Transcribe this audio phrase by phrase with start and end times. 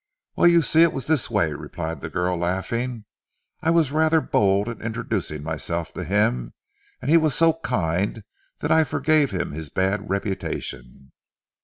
[0.35, 3.05] "Well you see it was this way," replied the girl laughing.
[3.61, 6.55] "I was rather bold in introducing myself to him,
[7.03, 8.23] and he was so kind
[8.61, 11.11] that I forgave him his bad reputation."